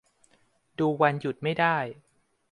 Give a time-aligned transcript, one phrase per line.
[0.79, 1.77] ดูวันหยุดไม่ได้